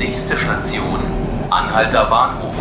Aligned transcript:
Nächste 0.00 0.34
Station, 0.34 0.98
Anhalter 1.50 2.06
Bahnhof. 2.06 2.54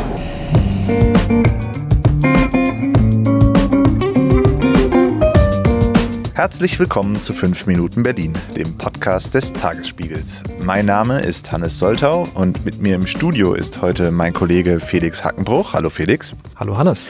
Herzlich 6.33 6.78
willkommen 6.78 7.21
zu 7.21 7.31
5 7.31 7.65
Minuten 7.65 8.04
Berlin, 8.04 8.33
dem 8.57 8.78
Podcast 8.78 9.36
des 9.36 9.54
Tagesspiegels. 9.54 10.44
Mein 10.60 10.86
Name 10.86 11.21
ist 11.21 11.49
Hannes 11.54 11.79
Soltau 11.79 12.28
und 12.33 12.65
mit 12.65 12.81
mir 12.81 12.95
im 12.95 13.07
Studio 13.07 13.53
ist 13.53 13.81
heute 13.81 14.11
mein 14.11 14.33
Kollege 14.33 14.81
Felix 14.81 15.23
Hackenbruch. 15.23 15.71
Hallo 15.71 15.89
Felix. 15.89 16.35
Hallo 16.57 16.77
Hannes. 16.77 17.09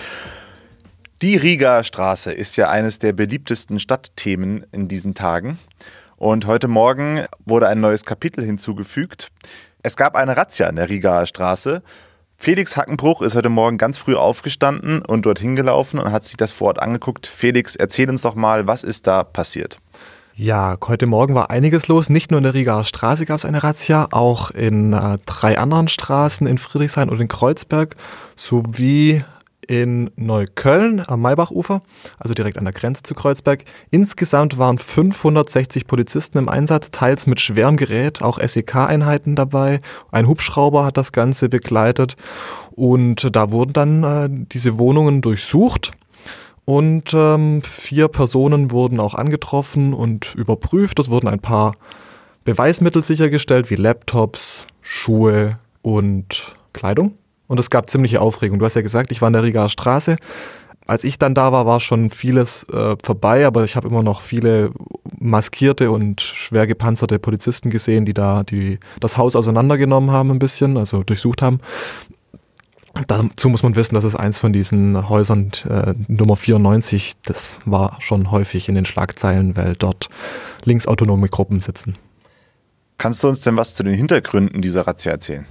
Die 1.23 1.37
Riga 1.37 1.83
Straße 1.83 2.31
ist 2.31 2.55
ja 2.55 2.69
eines 2.69 2.99
der 2.99 3.13
beliebtesten 3.13 3.79
Stadtthemen 3.79 4.63
in 4.71 4.87
diesen 4.87 5.15
Tagen. 5.15 5.57
Und 6.17 6.45
heute 6.45 6.67
Morgen 6.67 7.25
wurde 7.45 7.67
ein 7.67 7.79
neues 7.79 8.05
Kapitel 8.05 8.45
hinzugefügt. 8.45 9.31
Es 9.81 9.95
gab 9.95 10.15
eine 10.15 10.35
Razzia 10.35 10.67
in 10.67 10.75
der 10.75 10.89
Rigaer 10.89 11.25
Straße. 11.25 11.81
Felix 12.35 12.75
Hackenbruch 12.75 13.21
ist 13.21 13.35
heute 13.35 13.47
Morgen 13.47 13.77
ganz 13.77 13.97
früh 13.97 14.15
aufgestanden 14.15 15.01
und 15.05 15.25
dorthin 15.25 15.55
gelaufen 15.55 15.99
und 15.99 16.11
hat 16.11 16.25
sich 16.25 16.35
das 16.35 16.51
vor 16.51 16.67
Ort 16.67 16.81
angeguckt. 16.81 17.27
Felix, 17.27 17.77
erzähl 17.77 18.09
uns 18.09 18.23
doch 18.23 18.35
mal, 18.35 18.67
was 18.67 18.83
ist 18.83 19.07
da 19.07 19.23
passiert? 19.23 19.77
Ja, 20.35 20.75
heute 20.85 21.05
Morgen 21.05 21.33
war 21.33 21.49
einiges 21.49 21.87
los. 21.87 22.09
Nicht 22.09 22.29
nur 22.29 22.39
in 22.39 22.43
der 22.43 22.53
Rigaer 22.53 22.83
Straße 22.83 23.25
gab 23.25 23.37
es 23.37 23.45
eine 23.45 23.63
Razzia, 23.63 24.09
auch 24.11 24.51
in 24.51 24.91
äh, 24.91 25.17
drei 25.25 25.57
anderen 25.57 25.87
Straßen 25.87 26.45
in 26.45 26.57
Friedrichshain 26.57 27.09
und 27.09 27.21
in 27.21 27.29
Kreuzberg 27.29 27.95
sowie 28.35 29.23
in 29.69 30.09
Neukölln 30.15 31.03
am 31.07 31.21
Maybachufer, 31.21 31.83
also 32.17 32.33
direkt 32.33 32.57
an 32.57 32.65
der 32.65 32.73
Grenze 32.73 33.03
zu 33.03 33.13
Kreuzberg. 33.13 33.65
Insgesamt 33.91 34.57
waren 34.57 34.79
560 34.79 35.85
Polizisten 35.85 36.39
im 36.39 36.49
Einsatz, 36.49 36.89
teils 36.89 37.27
mit 37.27 37.39
schwerem 37.39 37.77
Gerät, 37.77 38.23
auch 38.23 38.39
SEK-Einheiten 38.39 39.35
dabei. 39.35 39.79
Ein 40.11 40.27
Hubschrauber 40.27 40.85
hat 40.85 40.97
das 40.97 41.11
Ganze 41.11 41.49
begleitet 41.49 42.15
und 42.71 43.35
da 43.35 43.51
wurden 43.51 43.73
dann 43.73 44.03
äh, 44.03 44.27
diese 44.51 44.79
Wohnungen 44.79 45.21
durchsucht. 45.21 45.91
Und 46.65 47.13
ähm, 47.13 47.61
vier 47.63 48.07
Personen 48.07 48.71
wurden 48.71 48.99
auch 48.99 49.13
angetroffen 49.13 49.93
und 49.93 50.33
überprüft. 50.33 50.97
Es 50.99 51.11
wurden 51.11 51.27
ein 51.27 51.39
paar 51.39 51.75
Beweismittel 52.43 53.03
sichergestellt, 53.03 53.69
wie 53.69 53.75
Laptops, 53.75 54.65
Schuhe 54.81 55.59
und 55.83 56.55
Kleidung. 56.73 57.13
Und 57.49 57.59
es 57.59 57.71
gab 57.71 57.89
ziemliche 57.89 58.21
Aufregung. 58.21 58.59
Du 58.59 58.65
hast 58.65 58.75
ja 58.75 58.83
gesagt, 58.83 59.11
ich 59.11 59.21
war 59.21 59.27
in 59.27 59.33
der 59.33 59.43
Rigaer 59.43 59.69
Straße. 59.69 60.17
Als 60.85 61.03
ich 61.03 61.17
dann 61.17 61.33
da 61.33 61.51
war, 61.51 61.65
war 61.65 61.79
schon 61.79 62.11
vieles 62.11 62.63
äh, 62.71 62.95
vorbei, 63.03 63.45
aber 63.45 63.63
ich 63.63 63.75
habe 63.75 63.87
immer 63.87 64.03
noch 64.03 64.21
viele 64.21 64.71
maskierte 65.19 65.89
und 65.89 66.21
schwer 66.21 66.67
gepanzerte 66.67 67.17
Polizisten 67.17 67.71
gesehen, 67.71 68.05
die 68.05 68.13
da 68.13 68.43
die, 68.43 68.79
das 68.99 69.17
Haus 69.17 69.35
auseinandergenommen 69.35 70.11
haben 70.11 70.29
ein 70.29 70.39
bisschen, 70.39 70.77
also 70.77 71.03
durchsucht 71.03 71.41
haben. 71.41 71.59
Dazu 73.07 73.49
muss 73.49 73.63
man 73.63 73.75
wissen, 73.75 73.95
dass 73.95 74.03
es 74.03 74.15
eins 74.15 74.37
von 74.37 74.53
diesen 74.53 75.09
Häusern 75.09 75.51
äh, 75.67 75.93
Nummer 76.07 76.35
94, 76.35 77.13
das 77.23 77.59
war 77.65 77.97
schon 77.99 78.29
häufig 78.29 78.69
in 78.69 78.75
den 78.75 78.85
Schlagzeilen, 78.85 79.57
weil 79.57 79.75
dort 79.75 80.09
linksautonome 80.65 81.29
Gruppen 81.29 81.61
sitzen. 81.61 81.97
Kannst 82.99 83.23
du 83.23 83.29
uns 83.29 83.41
denn 83.41 83.57
was 83.57 83.73
zu 83.73 83.83
den 83.83 83.93
Hintergründen 83.95 84.61
dieser 84.61 84.85
Razzia 84.85 85.13
erzählen? 85.13 85.45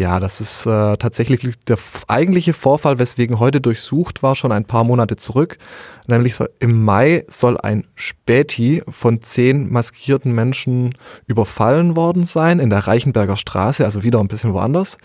Ja, 0.00 0.18
das 0.18 0.40
ist 0.40 0.64
äh, 0.64 0.96
tatsächlich 0.96 1.46
der 1.66 1.76
eigentliche 2.08 2.54
Vorfall, 2.54 2.98
weswegen 2.98 3.38
heute 3.38 3.60
durchsucht 3.60 4.22
war, 4.22 4.34
schon 4.34 4.50
ein 4.50 4.64
paar 4.64 4.82
Monate 4.82 5.16
zurück. 5.16 5.58
Nämlich 6.06 6.36
im 6.58 6.82
Mai 6.82 7.26
soll 7.28 7.58
ein 7.58 7.86
Späti 7.96 8.82
von 8.88 9.20
zehn 9.20 9.70
maskierten 9.70 10.32
Menschen 10.32 10.94
überfallen 11.26 11.96
worden 11.96 12.24
sein 12.24 12.60
in 12.60 12.70
der 12.70 12.86
Reichenberger 12.86 13.36
Straße, 13.36 13.84
also 13.84 14.02
wieder 14.02 14.20
ein 14.20 14.28
bisschen 14.28 14.54
woanders. 14.54 14.96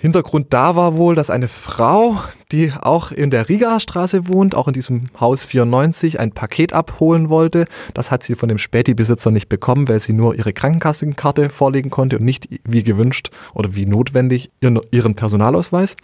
Hintergrund 0.00 0.46
da 0.50 0.76
war 0.76 0.96
wohl, 0.96 1.16
dass 1.16 1.28
eine 1.28 1.48
Frau, 1.48 2.18
die 2.52 2.72
auch 2.72 3.10
in 3.10 3.32
der 3.32 3.48
Rigaer 3.48 3.80
Straße 3.80 4.28
wohnt, 4.28 4.54
auch 4.54 4.68
in 4.68 4.72
diesem 4.72 5.08
Haus 5.18 5.44
94, 5.44 6.20
ein 6.20 6.30
Paket 6.30 6.72
abholen 6.72 7.30
wollte. 7.30 7.66
Das 7.94 8.12
hat 8.12 8.22
sie 8.22 8.36
von 8.36 8.48
dem 8.48 8.58
Späti-Besitzer 8.58 9.32
nicht 9.32 9.48
bekommen, 9.48 9.88
weil 9.88 9.98
sie 9.98 10.12
nur 10.12 10.36
ihre 10.36 10.52
Krankenkassenkarte 10.52 11.50
vorlegen 11.50 11.90
konnte 11.90 12.18
und 12.18 12.24
nicht 12.24 12.48
wie 12.62 12.84
gewünscht 12.84 13.30
oder 13.54 13.74
wie 13.74 13.86
notwendig 13.86 14.52
ihren 14.60 15.14
Personalausweis. 15.16 15.96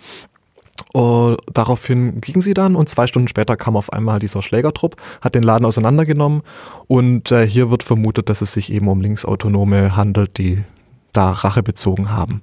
Und 0.93 1.37
daraufhin 1.53 2.21
ging 2.21 2.41
sie 2.41 2.53
dann 2.53 2.75
und 2.75 2.88
zwei 2.88 3.06
Stunden 3.06 3.28
später 3.28 3.56
kam 3.56 3.77
auf 3.77 3.93
einmal 3.93 4.19
dieser 4.19 4.43
Schlägertrupp, 4.43 4.97
hat 5.21 5.37
den 5.37 5.44
Laden 5.44 5.65
auseinandergenommen 5.65 6.43
und 6.88 7.31
äh, 7.31 7.47
hier 7.47 7.71
wird 7.71 7.84
vermutet, 7.84 8.28
dass 8.28 8.43
es 8.43 8.53
sich 8.53 8.72
eben 8.72 8.88
um 8.88 9.00
Linksautonome 9.00 9.94
handelt, 9.97 10.37
die 10.37 10.65
da 11.12 11.31
Rache 11.31 11.62
bezogen 11.62 12.10
haben. 12.10 12.43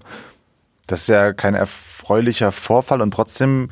Das 0.92 1.02
ist 1.02 1.08
ja 1.08 1.32
kein 1.32 1.56
erfreulicher 1.56 2.52
Vorfall 2.52 3.00
und 3.00 3.12
trotzdem 3.12 3.70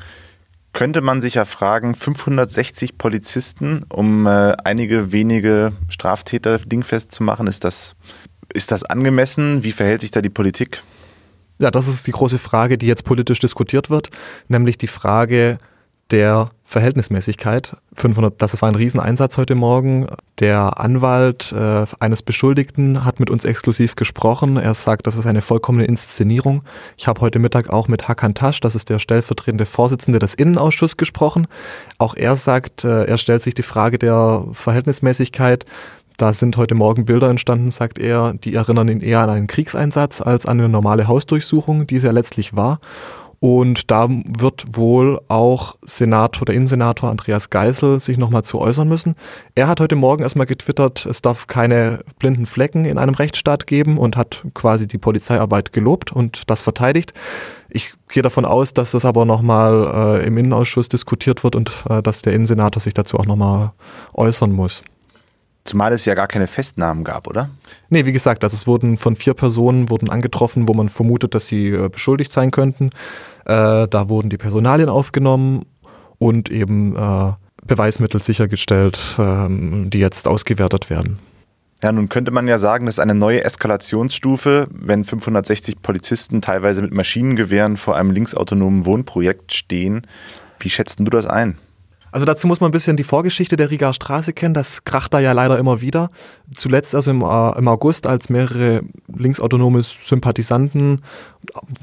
könnte 0.72 1.02
man 1.02 1.20
sich 1.20 1.34
ja 1.34 1.44
fragen, 1.44 1.94
560 1.94 2.96
Polizisten, 2.96 3.84
um 3.92 4.26
äh, 4.26 4.56
einige 4.64 5.12
wenige 5.12 5.72
Straftäter 5.90 6.56
dingfest 6.58 7.12
zu 7.12 7.22
machen, 7.22 7.46
ist 7.46 7.64
das, 7.64 7.94
ist 8.54 8.72
das 8.72 8.84
angemessen? 8.84 9.62
Wie 9.64 9.72
verhält 9.72 10.00
sich 10.00 10.12
da 10.12 10.22
die 10.22 10.30
Politik? 10.30 10.82
Ja, 11.58 11.70
das 11.70 11.88
ist 11.88 12.06
die 12.06 12.12
große 12.12 12.38
Frage, 12.38 12.78
die 12.78 12.86
jetzt 12.86 13.04
politisch 13.04 13.40
diskutiert 13.40 13.90
wird, 13.90 14.08
nämlich 14.48 14.78
die 14.78 14.86
Frage, 14.86 15.58
der 16.10 16.50
Verhältnismäßigkeit. 16.64 17.76
500, 17.94 18.40
das 18.40 18.60
war 18.62 18.68
ein 18.68 18.74
Rieseneinsatz 18.74 19.36
heute 19.36 19.54
Morgen. 19.54 20.06
Der 20.38 20.78
Anwalt 20.78 21.52
äh, 21.52 21.86
eines 21.98 22.22
Beschuldigten 22.22 23.04
hat 23.04 23.20
mit 23.20 23.30
uns 23.30 23.44
exklusiv 23.44 23.96
gesprochen. 23.96 24.56
Er 24.56 24.74
sagt, 24.74 25.06
das 25.06 25.16
ist 25.16 25.26
eine 25.26 25.42
vollkommene 25.42 25.84
Inszenierung. 25.84 26.62
Ich 26.96 27.08
habe 27.08 27.20
heute 27.20 27.38
Mittag 27.38 27.70
auch 27.70 27.88
mit 27.88 28.08
Hakan 28.08 28.34
Tasch, 28.34 28.60
das 28.60 28.74
ist 28.74 28.88
der 28.88 28.98
stellvertretende 28.98 29.66
Vorsitzende 29.66 30.18
des 30.18 30.34
Innenausschusses, 30.34 30.96
gesprochen. 30.96 31.46
Auch 31.98 32.14
er 32.14 32.36
sagt, 32.36 32.84
äh, 32.84 33.04
er 33.04 33.18
stellt 33.18 33.42
sich 33.42 33.54
die 33.54 33.62
Frage 33.62 33.98
der 33.98 34.44
Verhältnismäßigkeit. 34.52 35.66
Da 36.16 36.32
sind 36.32 36.56
heute 36.56 36.74
Morgen 36.74 37.06
Bilder 37.06 37.30
entstanden, 37.30 37.70
sagt 37.70 37.98
er, 37.98 38.34
die 38.34 38.54
erinnern 38.54 38.88
ihn 38.88 39.00
eher 39.00 39.20
an 39.20 39.30
einen 39.30 39.46
Kriegseinsatz 39.46 40.20
als 40.20 40.46
an 40.46 40.58
eine 40.60 40.68
normale 40.68 41.08
Hausdurchsuchung, 41.08 41.86
die 41.86 41.96
es 41.96 42.02
ja 42.02 42.10
letztlich 42.10 42.54
war. 42.54 42.78
Und 43.42 43.90
da 43.90 44.06
wird 44.10 44.76
wohl 44.76 45.18
auch 45.28 45.76
Senator 45.80 46.42
oder 46.42 46.52
Innensenator 46.52 47.10
Andreas 47.10 47.48
Geisel 47.48 47.98
sich 47.98 48.18
nochmal 48.18 48.44
zu 48.44 48.58
äußern 48.58 48.86
müssen. 48.86 49.16
Er 49.54 49.66
hat 49.66 49.80
heute 49.80 49.96
Morgen 49.96 50.22
erstmal 50.22 50.46
getwittert, 50.46 51.06
es 51.06 51.22
darf 51.22 51.46
keine 51.46 52.00
blinden 52.18 52.44
Flecken 52.44 52.84
in 52.84 52.98
einem 52.98 53.14
Rechtsstaat 53.14 53.66
geben 53.66 53.96
und 53.96 54.18
hat 54.18 54.44
quasi 54.52 54.86
die 54.86 54.98
Polizeiarbeit 54.98 55.72
gelobt 55.72 56.12
und 56.12 56.50
das 56.50 56.60
verteidigt. 56.60 57.14
Ich 57.70 57.94
gehe 58.10 58.22
davon 58.22 58.44
aus, 58.44 58.74
dass 58.74 58.90
das 58.90 59.06
aber 59.06 59.24
nochmal 59.24 60.20
äh, 60.20 60.26
im 60.26 60.36
Innenausschuss 60.36 60.90
diskutiert 60.90 61.42
wird 61.42 61.56
und 61.56 61.72
äh, 61.88 62.02
dass 62.02 62.20
der 62.20 62.34
Innensenator 62.34 62.82
sich 62.82 62.92
dazu 62.92 63.18
auch 63.18 63.26
nochmal 63.26 63.72
äußern 64.12 64.52
muss. 64.52 64.82
Zumal 65.64 65.92
es 65.92 66.04
ja 66.04 66.14
gar 66.14 66.26
keine 66.26 66.46
Festnahmen 66.46 67.04
gab, 67.04 67.26
oder? 67.26 67.50
Nee, 67.90 68.06
wie 68.06 68.12
gesagt, 68.12 68.44
also 68.44 68.54
es 68.54 68.66
wurden 68.66 68.96
von 68.96 69.14
vier 69.14 69.34
Personen 69.34 69.90
wurden 69.90 70.08
angetroffen, 70.08 70.66
wo 70.68 70.74
man 70.74 70.88
vermutet, 70.88 71.34
dass 71.34 71.48
sie 71.48 71.68
äh, 71.68 71.88
beschuldigt 71.88 72.32
sein 72.32 72.50
könnten. 72.50 72.90
Äh, 73.44 73.86
da 73.88 74.08
wurden 74.08 74.30
die 74.30 74.38
Personalien 74.38 74.88
aufgenommen 74.88 75.66
und 76.18 76.50
eben 76.50 76.96
äh, 76.96 77.32
Beweismittel 77.66 78.22
sichergestellt, 78.22 78.98
ähm, 79.18 79.90
die 79.90 79.98
jetzt 79.98 80.26
ausgewertet 80.26 80.88
werden. 80.88 81.18
Ja, 81.82 81.92
nun 81.92 82.10
könnte 82.10 82.30
man 82.30 82.46
ja 82.46 82.58
sagen, 82.58 82.86
das 82.86 82.96
ist 82.96 83.00
eine 83.00 83.14
neue 83.14 83.42
Eskalationsstufe, 83.42 84.68
wenn 84.70 85.04
560 85.04 85.80
Polizisten 85.80 86.42
teilweise 86.42 86.82
mit 86.82 86.92
Maschinengewehren 86.92 87.78
vor 87.78 87.96
einem 87.96 88.10
linksautonomen 88.10 88.84
Wohnprojekt 88.84 89.54
stehen. 89.54 90.06
Wie 90.58 90.68
schätzt 90.68 91.00
du 91.00 91.04
das 91.04 91.26
ein? 91.26 91.56
Also 92.12 92.26
dazu 92.26 92.46
muss 92.46 92.60
man 92.60 92.70
ein 92.70 92.72
bisschen 92.72 92.96
die 92.96 93.04
Vorgeschichte 93.04 93.56
der 93.56 93.70
Rigaer 93.70 93.92
Straße 93.92 94.32
kennen. 94.32 94.54
Das 94.54 94.84
kracht 94.84 95.14
da 95.14 95.20
ja 95.20 95.32
leider 95.32 95.58
immer 95.58 95.80
wieder. 95.80 96.10
Zuletzt 96.54 96.94
also 96.94 97.10
im, 97.10 97.22
äh, 97.22 97.58
im 97.58 97.68
August, 97.68 98.06
als 98.06 98.28
mehrere 98.28 98.82
linksautonome 99.14 99.82
Sympathisanten, 99.82 101.02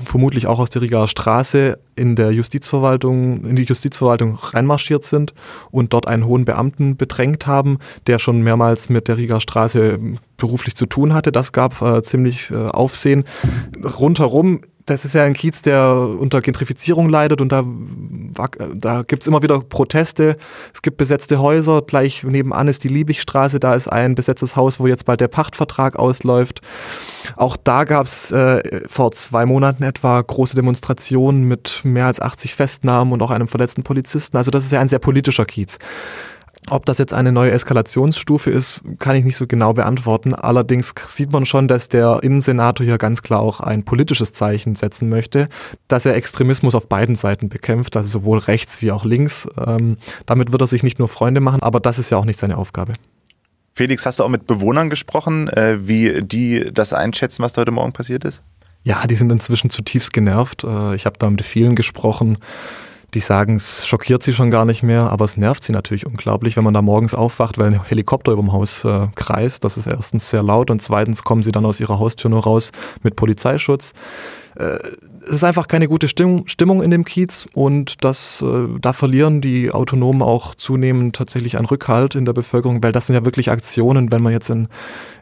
vermutlich 0.05 0.47
auch 0.47 0.59
aus 0.59 0.69
der 0.69 0.81
Rigaer 0.81 1.07
Straße, 1.07 1.79
in 1.95 2.15
der 2.15 2.31
Justizverwaltung, 2.31 3.45
in 3.45 3.55
die 3.55 3.63
Justizverwaltung 3.63 4.35
reinmarschiert 4.35 5.03
sind 5.03 5.33
und 5.71 5.93
dort 5.93 6.07
einen 6.07 6.25
hohen 6.25 6.45
Beamten 6.45 6.95
bedrängt 6.95 7.47
haben, 7.47 7.79
der 8.05 8.19
schon 8.19 8.41
mehrmals 8.41 8.89
mit 8.89 9.07
der 9.07 9.17
Rigaer 9.17 9.41
Straße 9.41 9.99
beruflich 10.37 10.75
zu 10.75 10.85
tun 10.85 11.13
hatte. 11.13 11.31
Das 11.31 11.51
gab 11.51 11.81
äh, 11.81 12.03
ziemlich 12.03 12.51
äh, 12.51 12.55
Aufsehen. 12.55 13.23
Rundherum 13.83 14.61
das 14.87 15.03
ist 15.03 15.13
ja 15.13 15.23
ein 15.23 15.33
Kiez, 15.33 15.61
der 15.61 15.91
unter 16.17 16.41
Gentrifizierung 16.41 17.09
leidet 17.09 17.41
und 17.41 17.51
da, 17.51 17.63
da 18.73 19.03
gibt's 19.03 19.27
immer 19.27 19.43
wieder 19.43 19.59
Proteste. 19.59 20.37
Es 20.73 20.81
gibt 20.81 20.95
besetzte 20.95 21.39
Häuser, 21.39 21.81
gleich 21.81 22.23
nebenan 22.23 22.69
ist 22.69 22.85
die 22.85 22.87
Liebigstraße, 22.87 23.59
da 23.59 23.75
ist 23.75 23.89
ein 23.89 24.15
besetztes 24.15 24.55
Haus, 24.55 24.79
wo 24.79 24.87
jetzt 24.87 25.05
bald 25.05 25.19
der 25.19 25.27
Pachtvertrag 25.27 25.97
ausläuft. 25.97 26.61
Auch 27.35 27.57
da 27.57 27.83
gab's 27.83 28.31
äh, 28.31 28.87
vor 28.87 29.11
zwei 29.11 29.45
Monaten 29.45 29.83
etwa 29.83 30.21
große 30.21 30.55
Demonstrationen 30.55 31.43
mit 31.43 31.81
mehr 31.83 32.05
als 32.05 32.21
80 32.21 32.55
Festnahmen 32.55 33.11
und 33.11 33.21
auch 33.21 33.31
einem 33.31 33.49
verletzten 33.49 33.83
Polizisten. 33.83 34.37
Also 34.37 34.51
das 34.51 34.63
ist 34.63 34.71
ja 34.71 34.79
ein 34.79 34.89
sehr 34.89 34.99
politischer 34.99 35.45
Kiez. 35.45 35.79
Ob 36.69 36.85
das 36.85 36.97
jetzt 36.97 37.13
eine 37.13 37.31
neue 37.31 37.51
Eskalationsstufe 37.51 38.51
ist, 38.51 38.81
kann 38.99 39.15
ich 39.15 39.23
nicht 39.23 39.37
so 39.37 39.47
genau 39.47 39.71
beantworten. 39.71 40.35
Allerdings 40.35 40.93
sieht 41.07 41.31
man 41.31 41.45
schon, 41.45 41.69
dass 41.69 41.87
der 41.87 42.19
Innensenator 42.23 42.85
hier 42.85 42.97
ganz 42.97 43.21
klar 43.21 43.39
auch 43.39 43.61
ein 43.61 43.85
politisches 43.85 44.33
Zeichen 44.33 44.75
setzen 44.75 45.07
möchte, 45.07 45.47
dass 45.87 46.05
er 46.05 46.15
Extremismus 46.15 46.75
auf 46.75 46.89
beiden 46.89 47.15
Seiten 47.15 47.47
bekämpft, 47.47 47.95
also 47.95 48.19
sowohl 48.19 48.39
rechts 48.39 48.81
wie 48.81 48.91
auch 48.91 49.05
links. 49.05 49.47
Ähm, 49.65 49.97
damit 50.25 50.51
wird 50.51 50.61
er 50.61 50.67
sich 50.67 50.83
nicht 50.83 50.99
nur 50.99 51.07
Freunde 51.07 51.39
machen, 51.39 51.63
aber 51.63 51.79
das 51.79 51.99
ist 51.99 52.09
ja 52.09 52.17
auch 52.17 52.25
nicht 52.25 52.39
seine 52.39 52.57
Aufgabe. 52.57 52.93
Felix, 53.73 54.05
hast 54.05 54.19
du 54.19 54.23
auch 54.23 54.29
mit 54.29 54.45
Bewohnern 54.45 54.89
gesprochen, 54.89 55.47
äh, 55.49 55.87
wie 55.87 56.21
die 56.21 56.69
das 56.73 56.91
einschätzen, 56.91 57.43
was 57.43 57.53
da 57.53 57.61
heute 57.61 57.71
Morgen 57.71 57.93
passiert 57.93 58.25
ist? 58.25 58.43
Ja, 58.83 59.05
die 59.07 59.15
sind 59.15 59.31
inzwischen 59.31 59.69
zutiefst 59.69 60.11
genervt. 60.11 60.65
Äh, 60.65 60.95
ich 60.95 61.05
habe 61.05 61.17
da 61.17 61.29
mit 61.29 61.43
vielen 61.43 61.75
gesprochen 61.75 62.39
die 63.13 63.19
sagen, 63.21 63.55
es 63.55 63.87
schockiert 63.87 64.21
sie 64.21 64.33
schon 64.33 64.51
gar 64.51 64.65
nicht 64.65 64.83
mehr, 64.83 65.11
aber 65.11 65.25
es 65.25 65.37
nervt 65.37 65.63
sie 65.63 65.71
natürlich 65.71 66.05
unglaublich, 66.05 66.57
wenn 66.57 66.63
man 66.63 66.73
da 66.73 66.81
morgens 66.81 67.13
aufwacht, 67.13 67.57
weil 67.57 67.67
ein 67.67 67.83
Helikopter 67.83 68.33
über 68.33 68.41
dem 68.41 68.51
Haus 68.51 68.83
äh, 68.83 69.07
kreist. 69.15 69.63
Das 69.63 69.77
ist 69.77 69.87
erstens 69.87 70.29
sehr 70.29 70.43
laut 70.43 70.69
und 70.69 70.81
zweitens 70.81 71.23
kommen 71.23 71.43
sie 71.43 71.51
dann 71.51 71.65
aus 71.65 71.79
ihrer 71.79 71.99
Haustür 71.99 72.29
nur 72.29 72.43
raus 72.43 72.71
mit 73.03 73.15
Polizeischutz. 73.15 73.93
Äh, 74.57 74.79
es 75.21 75.35
ist 75.35 75.43
einfach 75.43 75.67
keine 75.67 75.87
gute 75.87 76.07
Stimmung, 76.07 76.47
Stimmung 76.47 76.81
in 76.81 76.89
dem 76.89 77.05
Kiez 77.05 77.47
und 77.53 78.03
das, 78.03 78.41
äh, 78.41 78.67
da 78.79 78.93
verlieren 78.93 79.41
die 79.41 79.71
Autonomen 79.71 80.21
auch 80.21 80.55
zunehmend 80.55 81.15
tatsächlich 81.15 81.57
an 81.57 81.65
Rückhalt 81.65 82.15
in 82.15 82.25
der 82.25 82.33
Bevölkerung, 82.33 82.81
weil 82.81 82.91
das 82.91 83.07
sind 83.07 83.15
ja 83.15 83.25
wirklich 83.25 83.51
Aktionen, 83.51 84.11
wenn 84.11 84.23
man 84.23 84.33
jetzt 84.33 84.49
in, 84.49 84.67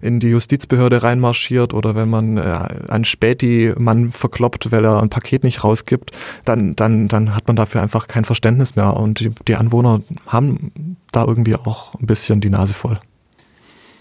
in 0.01 0.19
die 0.19 0.29
Justizbehörde 0.29 1.03
reinmarschiert 1.03 1.73
oder 1.73 1.95
wenn 1.95 2.09
man 2.09 2.37
äh, 2.37 2.41
einen 2.87 3.05
Späti-Mann 3.05 4.11
verkloppt, 4.11 4.71
weil 4.71 4.85
er 4.85 5.01
ein 5.01 5.09
Paket 5.09 5.43
nicht 5.43 5.63
rausgibt, 5.63 6.11
dann, 6.45 6.75
dann, 6.75 7.07
dann 7.07 7.35
hat 7.35 7.47
man 7.47 7.57
dafür 7.57 7.81
einfach 7.81 8.07
kein 8.07 8.23
Verständnis 8.23 8.75
mehr 8.75 8.95
und 8.95 9.19
die, 9.19 9.31
die 9.47 9.55
Anwohner 9.55 10.01
haben 10.27 10.97
da 11.11 11.25
irgendwie 11.25 11.55
auch 11.55 11.93
ein 11.95 12.05
bisschen 12.05 12.39
die 12.39 12.49
Nase 12.49 12.73
voll. 12.73 12.99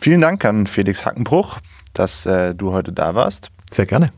Vielen 0.00 0.20
Dank 0.20 0.44
an 0.44 0.66
Felix 0.66 1.04
Hackenbruch, 1.04 1.58
dass 1.92 2.26
äh, 2.26 2.54
du 2.54 2.72
heute 2.72 2.92
da 2.92 3.14
warst. 3.14 3.50
Sehr 3.72 3.86
gerne. 3.86 4.12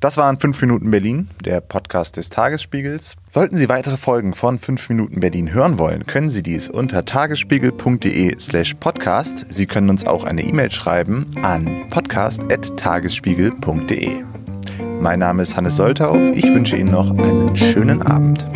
Das 0.00 0.16
waren 0.18 0.38
5 0.38 0.60
Minuten 0.60 0.90
Berlin, 0.90 1.30
der 1.44 1.60
Podcast 1.62 2.18
des 2.18 2.28
Tagesspiegels. 2.28 3.16
Sollten 3.30 3.56
Sie 3.56 3.70
weitere 3.70 3.96
Folgen 3.96 4.34
von 4.34 4.58
5 4.58 4.90
Minuten 4.90 5.20
Berlin 5.20 5.54
hören 5.54 5.78
wollen, 5.78 6.04
können 6.06 6.28
Sie 6.28 6.42
dies 6.42 6.68
unter 6.68 7.06
tagesspiegel.de 7.06 8.38
slash 8.38 8.74
podcast. 8.74 9.46
Sie 9.48 9.64
können 9.66 9.88
uns 9.88 10.06
auch 10.06 10.24
eine 10.24 10.42
E-Mail 10.42 10.70
schreiben 10.70 11.34
an 11.42 11.88
podcast.tagesspiegel.de. 11.88 14.10
Mein 15.00 15.18
Name 15.18 15.42
ist 15.42 15.56
Hannes 15.56 15.76
Soltau. 15.76 16.22
Ich 16.34 16.44
wünsche 16.44 16.76
Ihnen 16.76 16.92
noch 16.92 17.10
einen 17.18 17.56
schönen 17.56 18.02
Abend. 18.02 18.46